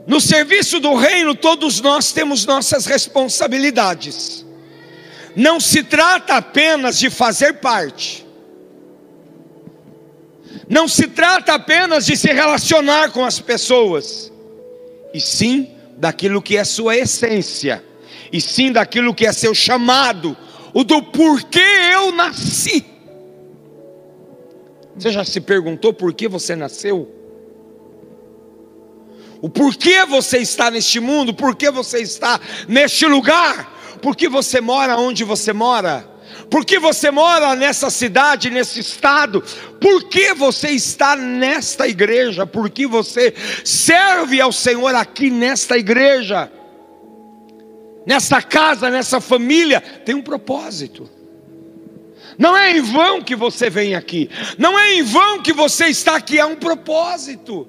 No 0.05 0.19
serviço 0.19 0.79
do 0.79 0.95
reino, 0.95 1.33
todos 1.33 1.79
nós 1.79 2.11
temos 2.11 2.45
nossas 2.45 2.85
responsabilidades. 2.85 4.45
Não 5.35 5.59
se 5.59 5.83
trata 5.83 6.35
apenas 6.35 6.99
de 6.99 7.09
fazer 7.09 7.53
parte, 7.53 8.25
não 10.69 10.87
se 10.87 11.07
trata 11.07 11.53
apenas 11.53 12.05
de 12.05 12.15
se 12.15 12.31
relacionar 12.31 13.11
com 13.11 13.25
as 13.25 13.39
pessoas, 13.39 14.31
e 15.13 15.19
sim 15.19 15.71
daquilo 15.97 16.41
que 16.41 16.57
é 16.57 16.63
sua 16.63 16.95
essência, 16.95 17.83
e 18.31 18.39
sim 18.39 18.71
daquilo 18.71 19.13
que 19.13 19.25
é 19.25 19.33
seu 19.33 19.53
chamado, 19.53 20.37
o 20.73 20.83
do 20.83 21.01
porquê 21.01 21.65
eu 21.93 22.11
nasci. 22.11 22.85
Você 24.95 25.11
já 25.11 25.25
se 25.25 25.41
perguntou 25.41 25.93
por 25.93 26.13
que 26.13 26.27
você 26.27 26.55
nasceu? 26.55 27.09
O 29.41 29.49
porquê 29.49 30.05
você 30.05 30.37
está 30.37 30.71
neste 30.71 30.99
mundo, 30.99 31.33
por 31.33 31.55
que 31.55 31.69
você 31.69 31.99
está 31.99 32.39
neste 32.67 33.05
lugar, 33.05 33.72
por 34.01 34.15
que 34.15 34.27
você 34.27 34.59
mora 34.61 34.97
onde 34.97 35.23
você 35.23 35.53
mora? 35.53 36.13
Por 36.49 36.65
que 36.65 36.79
você 36.79 37.11
mora 37.11 37.55
nessa 37.55 37.89
cidade, 37.89 38.49
nesse 38.49 38.79
estado? 38.79 39.43
Por 39.79 40.03
que 40.05 40.33
você 40.33 40.69
está 40.69 41.15
nesta 41.15 41.87
igreja? 41.87 42.45
Por 42.45 42.69
que 42.69 42.85
você 42.85 43.33
serve 43.63 44.39
ao 44.39 44.51
Senhor 44.51 44.93
aqui 44.95 45.29
nesta 45.29 45.77
igreja? 45.77 46.51
Nessa 48.05 48.41
casa, 48.41 48.89
nessa 48.89 49.21
família, 49.21 49.81
tem 49.81 50.15
um 50.15 50.21
propósito. 50.21 51.09
Não 52.37 52.57
é 52.57 52.71
em 52.71 52.81
vão 52.81 53.21
que 53.21 53.35
você 53.35 53.69
vem 53.69 53.95
aqui, 53.95 54.29
não 54.57 54.77
é 54.77 54.95
em 54.95 55.03
vão 55.03 55.41
que 55.41 55.53
você 55.53 55.85
está 55.85 56.15
aqui, 56.15 56.39
é 56.39 56.45
um 56.45 56.55
propósito. 56.55 57.67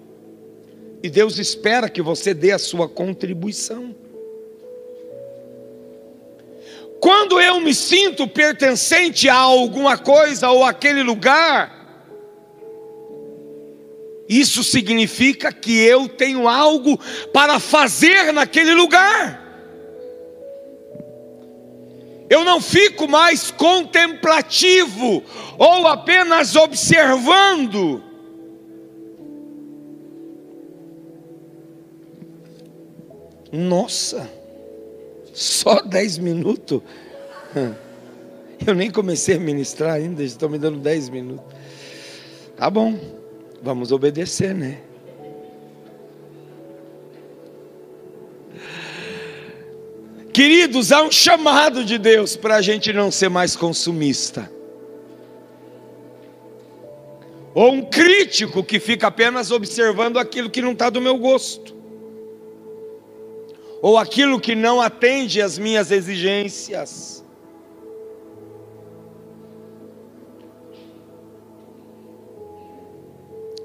E 1.02 1.10
Deus 1.10 1.38
espera 1.38 1.88
que 1.88 2.00
você 2.00 2.32
dê 2.32 2.52
a 2.52 2.58
sua 2.58 2.88
contribuição. 2.88 3.94
Quando 7.04 7.38
eu 7.38 7.60
me 7.60 7.74
sinto 7.74 8.26
pertencente 8.26 9.28
a 9.28 9.36
alguma 9.36 9.98
coisa 9.98 10.48
ou 10.48 10.64
aquele 10.64 11.02
lugar, 11.02 11.70
isso 14.26 14.64
significa 14.64 15.52
que 15.52 15.84
eu 15.84 16.08
tenho 16.08 16.48
algo 16.48 16.98
para 17.30 17.60
fazer 17.60 18.32
naquele 18.32 18.72
lugar. 18.72 19.38
Eu 22.30 22.42
não 22.42 22.58
fico 22.58 23.06
mais 23.06 23.50
contemplativo 23.50 25.22
ou 25.58 25.86
apenas 25.86 26.56
observando. 26.56 28.02
Nossa! 33.52 34.43
Só 35.34 35.80
dez 35.82 36.16
minutos? 36.16 36.80
Eu 38.64 38.74
nem 38.74 38.90
comecei 38.90 39.36
a 39.36 39.40
ministrar 39.40 39.94
ainda, 39.94 40.22
estão 40.22 40.48
me 40.48 40.58
dando 40.58 40.78
dez 40.78 41.08
minutos. 41.08 41.44
Tá 42.56 42.70
bom, 42.70 42.96
vamos 43.60 43.90
obedecer, 43.90 44.54
né? 44.54 44.78
Queridos, 50.32 50.92
há 50.92 51.02
um 51.02 51.10
chamado 51.10 51.84
de 51.84 51.98
Deus 51.98 52.36
para 52.36 52.56
a 52.56 52.62
gente 52.62 52.92
não 52.92 53.10
ser 53.10 53.28
mais 53.28 53.54
consumista. 53.56 54.50
Ou 57.54 57.72
um 57.72 57.82
crítico 57.82 58.64
que 58.64 58.80
fica 58.80 59.08
apenas 59.08 59.50
observando 59.50 60.18
aquilo 60.18 60.50
que 60.50 60.62
não 60.62 60.72
está 60.72 60.90
do 60.90 61.00
meu 61.00 61.18
gosto 61.18 61.73
ou 63.84 63.98
aquilo 63.98 64.40
que 64.40 64.54
não 64.54 64.80
atende 64.80 65.42
às 65.42 65.58
minhas 65.58 65.90
exigências. 65.90 67.22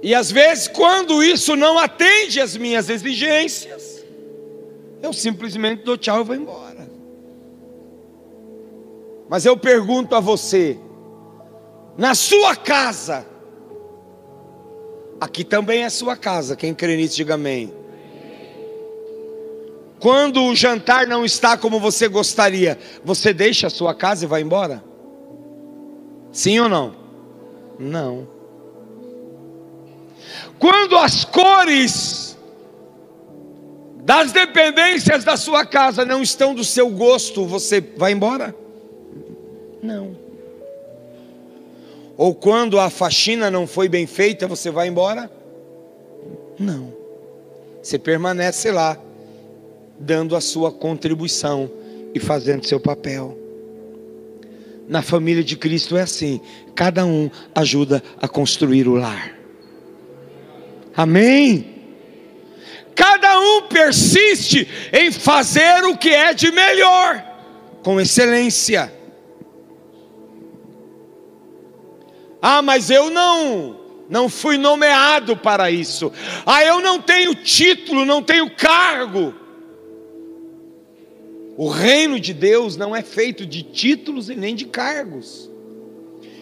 E 0.04 0.14
às 0.14 0.30
vezes, 0.30 0.68
quando 0.68 1.24
isso 1.24 1.56
não 1.56 1.80
atende 1.80 2.42
às 2.42 2.58
minhas 2.58 2.90
exigências, 2.90 4.06
eu 5.02 5.14
simplesmente 5.14 5.84
dou 5.84 5.98
tchau 5.98 6.20
e 6.20 6.24
vou 6.26 6.36
embora. 6.36 6.92
Mas 9.30 9.46
eu 9.46 9.56
pergunto 9.56 10.16
a 10.16 10.20
você, 10.20 10.78
na 11.98 12.14
sua 12.14 12.58
casa, 12.58 13.26
aqui 15.18 15.46
também 15.46 15.86
é 15.86 15.90
sua 15.90 16.18
casa, 16.18 16.58
quem 16.58 16.76
crê 16.76 16.98
nisso, 16.98 17.16
diga 17.16 17.36
amém. 17.36 17.79
Quando 20.00 20.44
o 20.44 20.56
jantar 20.56 21.06
não 21.08 21.26
está 21.26 21.58
como 21.58 21.80
você 21.80 22.08
gostaria, 22.08 22.80
você 23.04 23.34
deixa 23.34 23.68
a 23.68 23.70
sua 23.70 23.94
casa 23.94 24.26
e 24.26 24.28
vai 24.28 24.42
embora? 24.42 24.84
Sim 26.32 26.60
ou 26.60 26.70
não? 26.70 26.96
Não. 27.78 28.28
Quando 30.58 30.98
as 30.98 31.26
cores 31.26 32.38
das 34.04 34.32
dependências 34.32 35.24
da 35.24 35.38
sua 35.38 35.66
casa 35.66 36.06
não 36.06 36.22
estão 36.22 36.54
do 36.54 36.64
seu 36.64 36.90
gosto, 36.90 37.46
você 37.46 37.82
vai 37.82 38.12
embora? 38.12 38.56
Não. 39.82 40.18
Ou 42.18 42.34
quando 42.34 42.80
a 42.80 42.90
faxina 42.90 43.50
não 43.50 43.66
foi 43.66 43.88
bem 43.88 44.06
feita, 44.06 44.48
você 44.48 44.70
vai 44.70 44.88
embora? 44.88 45.32
Não. 46.58 46.94
Você 47.82 47.98
permanece 47.98 48.72
lá, 48.72 48.98
dando 50.00 50.36
a 50.36 50.42
sua 50.42 50.72
contribuição 50.72 51.70
e 52.14 52.20
fazendo 52.20 52.66
seu 52.66 52.80
papel. 52.80 53.38
Na 54.88 55.02
família 55.02 55.44
de 55.44 55.56
Cristo 55.56 55.98
é 55.98 56.02
assim: 56.02 56.42
cada 56.74 57.06
um 57.06 57.30
ajuda 57.54 58.02
a 58.22 58.28
construir 58.28 58.88
o 58.88 58.96
lar. 58.96 59.38
Amém? 60.96 61.76
Cada 62.96 63.40
um 63.40 63.62
persiste 63.64 64.68
em 64.92 65.12
fazer 65.12 65.86
o 65.86 65.96
que 65.96 66.10
é 66.10 66.34
de 66.34 66.52
melhor, 66.52 67.24
com 67.84 68.02
excelência. 68.02 68.92
Ah, 72.42 72.62
mas 72.62 72.90
eu 72.90 73.10
não 73.10 73.78
não 74.10 74.28
fui 74.28 74.58
nomeado 74.58 75.38
para 75.38 75.70
isso. 75.70 76.12
Ah, 76.46 76.64
eu 76.64 76.82
não 76.82 77.00
tenho 77.00 77.36
título, 77.36 78.06
não 78.06 78.24
tenho 78.24 78.50
cargo. 78.50 79.36
O 81.62 81.68
reino 81.68 82.22
de 82.22 82.34
Deus 82.34 82.78
não 82.78 82.96
é 82.96 83.02
feito 83.02 83.46
de 83.46 83.64
títulos 83.64 84.30
e 84.30 84.34
nem 84.34 84.56
de 84.56 84.64
cargos. 84.64 85.52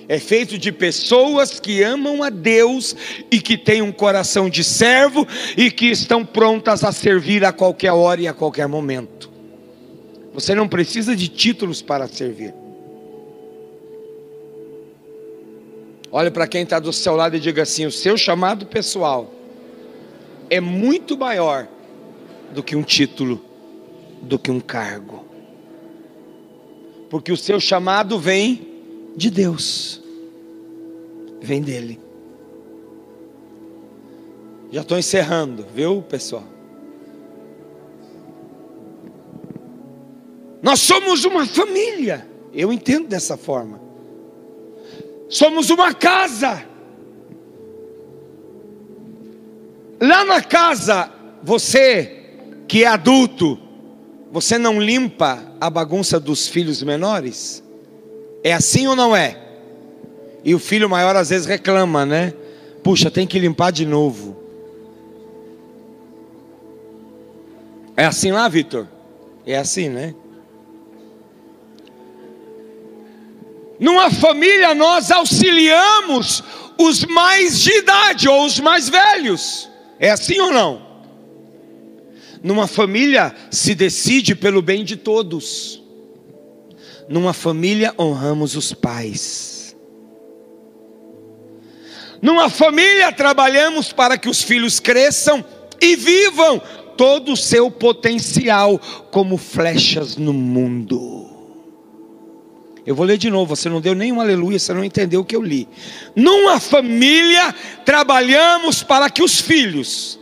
É 0.08 0.20
feito 0.20 0.60
de 0.60 0.72
pessoas 0.72 1.60
que 1.60 1.82
amam 1.82 2.22
a 2.22 2.30
Deus 2.30 2.96
e 3.32 3.42
que 3.42 3.58
têm 3.58 3.82
um 3.82 3.92
coração 3.92 4.48
de 4.48 4.64
servo 4.64 5.28
e 5.58 5.72
que 5.72 5.88
estão 5.88 6.24
prontas 6.24 6.84
a 6.84 6.92
servir 6.92 7.44
a 7.44 7.52
qualquer 7.52 7.94
hora 7.94 8.22
e 8.22 8.28
a 8.28 8.34
qualquer 8.34 8.68
momento. 8.68 9.32
Você 10.36 10.54
não 10.54 10.68
precisa 10.68 11.16
de 11.16 11.28
títulos 11.28 11.82
para 11.82 12.08
servir. 12.08 12.54
Olhe 16.12 16.30
para 16.30 16.46
quem 16.46 16.62
está 16.62 16.78
do 16.78 16.94
seu 16.94 17.16
lado 17.16 17.36
e 17.36 17.40
diga 17.40 17.64
assim: 17.64 17.88
o 17.88 17.92
seu 17.92 18.20
chamado 18.20 18.68
pessoal 18.68 19.34
é 20.48 20.62
muito 20.62 21.18
maior 21.18 21.68
do 22.54 22.62
que 22.62 22.76
um 22.76 22.84
título 22.84 23.47
do 24.22 24.38
que 24.38 24.52
um 24.52 24.60
cargo. 24.60 25.26
Porque 27.10 27.32
o 27.32 27.38
seu 27.38 27.60
chamado 27.60 28.20
vem 28.20 28.68
de 29.16 29.30
Deus, 29.30 30.02
vem 31.42 31.62
dele. 31.62 32.00
Já 34.72 34.82
estou 34.82 34.98
encerrando, 34.98 35.66
viu, 35.74 36.02
pessoal? 36.02 36.44
Nós 40.62 40.82
somos 40.82 41.24
uma 41.24 41.46
família, 41.46 42.28
eu 42.54 42.74
entendo 42.74 43.08
dessa 43.08 43.38
forma. 43.38 43.80
Somos 45.30 45.70
uma 45.70 45.94
casa. 45.94 46.66
Lá 50.00 50.26
na 50.26 50.42
casa, 50.42 51.12
você 51.42 52.14
que 52.68 52.84
é 52.84 52.88
adulto, 52.88 53.58
você 54.32 54.58
não 54.58 54.82
limpa 54.82 55.44
a 55.60 55.70
bagunça 55.70 56.20
dos 56.20 56.48
filhos 56.48 56.84
menores? 56.84 57.64
É 58.44 58.54
assim 58.54 58.88
ou 58.88 58.96
não 58.96 59.16
é? 59.16 59.38
E 60.44 60.54
o 60.54 60.60
filho 60.60 60.90
maior 60.90 61.16
às 61.16 61.30
vezes 61.30 61.46
reclama, 61.46 62.06
né? 62.06 62.34
Puxa, 62.84 63.12
tem 63.12 63.28
que 63.28 63.40
limpar 63.40 63.72
de 63.72 63.86
novo. 63.86 64.38
É 67.96 68.06
assim 68.06 68.32
lá, 68.32 68.48
Vitor? 68.48 68.88
É 69.46 69.58
assim, 69.58 69.90
né? 69.90 70.14
Numa 73.80 74.10
família 74.10 74.74
nós 74.74 75.12
auxiliamos 75.12 76.44
os 76.80 77.04
mais 77.06 77.60
de 77.60 77.72
idade 77.72 78.30
ou 78.30 78.46
os 78.46 78.60
mais 78.60 78.88
velhos. 78.90 79.70
É 80.00 80.12
assim 80.12 80.40
ou 80.40 80.52
não? 80.52 80.87
Numa 82.44 82.68
família 82.68 83.34
se 83.52 83.74
decide 83.74 84.36
pelo 84.36 84.62
bem 84.62 84.84
de 84.84 84.96
todos. 84.96 85.82
Numa 87.10 87.34
família 87.34 87.94
honramos 87.98 88.56
os 88.56 88.74
pais. 88.74 89.76
Numa 92.22 92.50
família 92.50 93.12
trabalhamos 93.12 93.92
para 93.92 94.18
que 94.18 94.30
os 94.30 94.42
filhos 94.42 94.80
cresçam 94.80 95.44
e 95.80 95.96
vivam 95.96 96.62
todo 96.98 97.34
o 97.34 97.38
seu 97.38 97.70
potencial 97.70 98.80
como 99.12 99.38
flechas 99.38 100.18
no 100.18 100.34
mundo. 100.34 101.28
Eu 102.86 102.96
vou 102.96 103.06
ler 103.06 103.18
de 103.18 103.30
novo, 103.30 103.56
você 103.56 103.70
não 103.70 103.82
deu 103.82 103.94
nenhum 103.94 104.22
aleluia, 104.22 104.58
você 104.58 104.74
não 104.74 104.84
entendeu 104.84 105.22
o 105.22 105.26
que 105.26 105.36
eu 105.36 105.42
li. 105.42 105.68
Numa 106.16 106.60
família 106.60 107.54
trabalhamos 107.86 108.82
para 108.82 109.10
que 109.10 109.22
os 109.22 109.42
filhos 109.42 110.17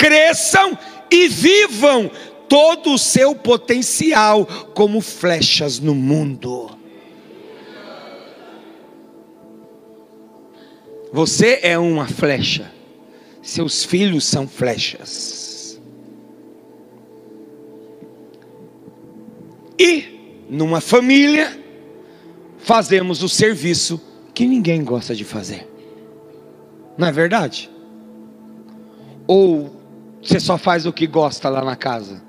cresçam 0.00 0.78
e 1.10 1.28
vivam 1.28 2.10
todo 2.48 2.94
o 2.94 2.98
seu 2.98 3.34
potencial 3.34 4.46
como 4.74 5.02
flechas 5.02 5.78
no 5.78 5.94
mundo. 5.94 6.70
Você 11.12 11.60
é 11.62 11.78
uma 11.78 12.08
flecha, 12.08 12.72
seus 13.42 13.84
filhos 13.84 14.24
são 14.24 14.48
flechas. 14.48 15.78
E 19.78 20.46
numa 20.48 20.80
família 20.80 21.60
fazemos 22.56 23.22
o 23.22 23.28
serviço 23.28 24.00
que 24.32 24.46
ninguém 24.46 24.82
gosta 24.82 25.14
de 25.14 25.24
fazer. 25.26 25.68
Não 26.96 27.06
é 27.06 27.12
verdade? 27.12 27.70
Ou 29.26 29.79
você 30.22 30.38
só 30.38 30.58
faz 30.58 30.86
o 30.86 30.92
que 30.92 31.06
gosta 31.06 31.48
lá 31.48 31.64
na 31.64 31.76
casa. 31.76 32.22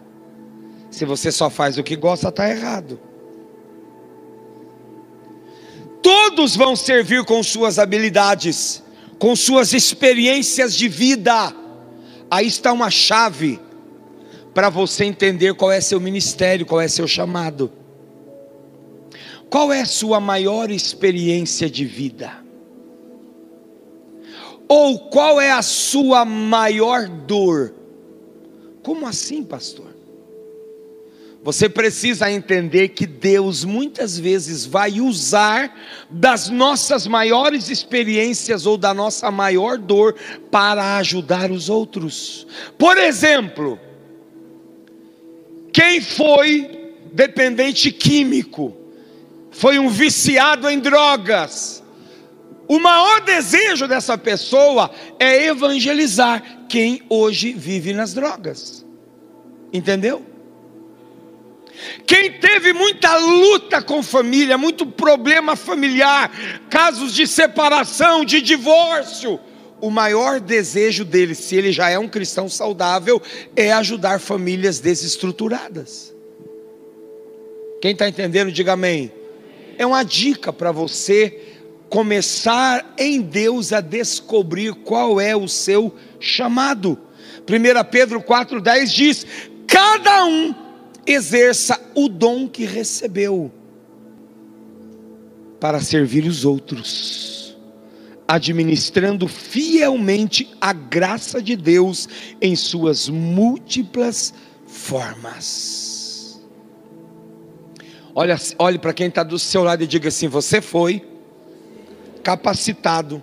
Se 0.89 1.05
você 1.05 1.31
só 1.31 1.49
faz 1.49 1.77
o 1.77 1.83
que 1.83 1.95
gosta, 1.95 2.29
está 2.29 2.49
errado. 2.49 2.99
Todos 6.01 6.55
vão 6.55 6.75
servir 6.75 7.23
com 7.25 7.43
suas 7.43 7.77
habilidades, 7.77 8.83
com 9.19 9.35
suas 9.35 9.73
experiências 9.73 10.75
de 10.75 10.87
vida. 10.87 11.53
Aí 12.29 12.47
está 12.47 12.73
uma 12.73 12.89
chave 12.89 13.59
para 14.53 14.69
você 14.69 15.05
entender 15.05 15.53
qual 15.53 15.71
é 15.71 15.79
seu 15.79 15.99
ministério, 15.99 16.65
qual 16.65 16.81
é 16.81 16.87
seu 16.87 17.07
chamado. 17.07 17.71
Qual 19.49 19.71
é 19.71 19.83
sua 19.85 20.19
maior 20.19 20.71
experiência 20.71 21.69
de 21.69 21.85
vida? 21.85 22.31
Ou 24.67 24.97
qual 25.09 25.39
é 25.39 25.51
a 25.51 25.61
sua 25.61 26.23
maior 26.23 27.07
dor? 27.07 27.80
Como 28.83 29.07
assim, 29.07 29.43
pastor? 29.43 29.91
Você 31.43 31.67
precisa 31.67 32.31
entender 32.31 32.89
que 32.89 33.07
Deus 33.07 33.63
muitas 33.63 34.17
vezes 34.17 34.65
vai 34.65 35.01
usar 35.01 35.75
das 36.09 36.49
nossas 36.49 37.07
maiores 37.07 37.69
experiências 37.69 38.67
ou 38.67 38.77
da 38.77 38.93
nossa 38.93 39.31
maior 39.31 39.77
dor 39.77 40.15
para 40.51 40.97
ajudar 40.97 41.49
os 41.49 41.67
outros. 41.67 42.45
Por 42.77 42.95
exemplo, 42.97 43.79
quem 45.73 45.99
foi 45.99 46.81
dependente 47.11 47.91
químico, 47.91 48.75
foi 49.51 49.77
um 49.77 49.89
viciado 49.89 50.69
em 50.69 50.79
drogas. 50.79 51.83
O 52.67 52.79
maior 52.79 53.21
desejo 53.21 53.87
dessa 53.87 54.17
pessoa 54.17 54.89
é 55.19 55.45
evangelizar 55.47 56.41
quem 56.71 57.01
hoje 57.09 57.51
vive 57.51 57.91
nas 57.91 58.13
drogas. 58.13 58.85
Entendeu? 59.73 60.25
Quem 62.07 62.39
teve 62.39 62.71
muita 62.71 63.17
luta 63.17 63.81
com 63.81 64.01
família, 64.01 64.57
muito 64.57 64.85
problema 64.85 65.57
familiar, 65.57 66.31
casos 66.69 67.13
de 67.13 67.27
separação, 67.27 68.23
de 68.23 68.41
divórcio, 68.41 69.37
o 69.81 69.89
maior 69.89 70.39
desejo 70.39 71.03
dele, 71.03 71.35
se 71.35 71.57
ele 71.57 71.73
já 71.73 71.89
é 71.89 71.99
um 71.99 72.07
cristão 72.07 72.47
saudável, 72.47 73.21
é 73.53 73.73
ajudar 73.73 74.21
famílias 74.21 74.79
desestruturadas. 74.79 76.15
Quem 77.81 77.91
está 77.91 78.07
entendendo, 78.07 78.49
diga 78.49 78.73
amém. 78.73 79.11
É 79.77 79.85
uma 79.85 80.03
dica 80.03 80.53
para 80.53 80.71
você 80.71 81.50
começar 81.91 82.93
em 82.97 83.19
Deus 83.19 83.73
a 83.73 83.81
descobrir 83.81 84.73
qual 84.73 85.19
é 85.19 85.35
o 85.35 85.45
seu 85.45 85.93
chamado. 86.21 86.97
1 87.41 87.89
Pedro 87.91 88.21
4,10 88.21 88.85
diz: 88.85 89.27
Cada 89.67 90.25
um 90.25 90.55
exerça 91.05 91.79
o 91.93 92.07
dom 92.07 92.47
que 92.47 92.63
recebeu 92.63 93.51
para 95.59 95.81
servir 95.81 96.25
os 96.25 96.45
outros, 96.45 97.57
administrando 98.25 99.27
fielmente 99.27 100.49
a 100.61 100.71
graça 100.71 101.41
de 101.41 101.57
Deus 101.57 102.07
em 102.41 102.55
suas 102.55 103.09
múltiplas 103.09 104.33
formas. 104.65 106.41
Olha, 108.15 108.37
olhe 108.57 108.79
para 108.79 108.93
quem 108.93 109.07
está 109.07 109.23
do 109.23 109.37
seu 109.37 109.61
lado 109.61 109.83
e 109.83 109.87
diga 109.87 110.07
assim: 110.07 110.29
Você 110.29 110.61
foi 110.61 111.10
capacitado 112.23 113.21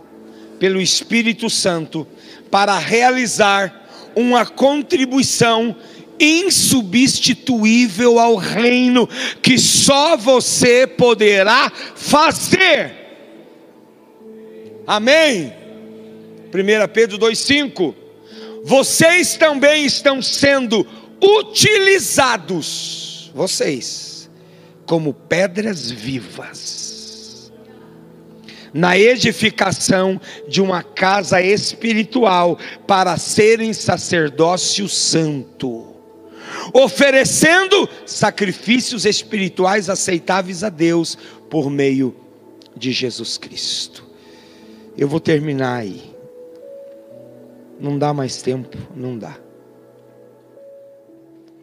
pelo 0.59 0.81
Espírito 0.81 1.49
Santo 1.49 2.07
para 2.51 2.77
realizar 2.79 3.89
uma 4.15 4.45
contribuição 4.45 5.77
insubstituível 6.19 8.19
ao 8.19 8.37
reino 8.37 9.09
que 9.41 9.59
só 9.59 10.17
você 10.17 10.87
poderá 10.87 11.71
fazer. 11.95 12.93
Amém. 14.87 15.53
1 16.49 16.93
Pedro 16.93 17.19
2,5: 17.19 17.95
Vocês 18.65 19.37
também 19.37 19.85
estão 19.85 20.21
sendo 20.21 20.85
utilizados, 21.23 23.31
vocês, 23.35 24.29
como 24.87 25.15
pedras 25.15 25.91
vivas 25.91 26.88
na 28.73 28.99
edificação 28.99 30.21
de 30.49 30.61
uma 30.61 30.83
casa 30.83 31.41
espiritual 31.41 32.59
para 32.87 33.17
serem 33.17 33.73
sacerdócio 33.73 34.89
santo, 34.89 35.95
oferecendo 36.73 37.89
sacrifícios 38.07 39.05
espirituais 39.05 39.89
aceitáveis 39.89 40.63
a 40.65 40.69
Deus 40.69 41.17
por 41.49 41.71
meio 41.71 42.15
de 42.77 42.93
Jesus 42.93 43.39
Cristo. 43.39 44.05
Eu 44.97 45.09
vou 45.09 45.21
terminar 45.21 45.77
aí. 45.77 46.15
Não 47.79 47.97
dá 47.97 48.13
mais 48.13 48.43
tempo, 48.43 48.77
não 48.95 49.17
dá. 49.17 49.39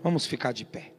Vamos 0.02 0.26
ficar 0.26 0.54
de 0.54 0.64
pé. 0.64 0.95